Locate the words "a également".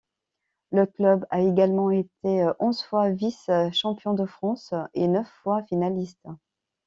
1.29-1.91